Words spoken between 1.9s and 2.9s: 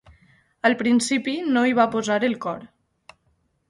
posar el cor.